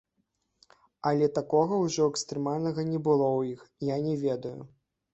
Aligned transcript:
Але 1.09 1.27
такога 1.35 1.79
ўжо 1.85 2.09
экстрэмальнага 2.13 2.89
не 2.91 3.05
было 3.11 3.27
ў 3.39 3.55
іх, 3.55 3.59
я 3.95 4.03
не 4.11 4.21
ведаю. 4.29 4.61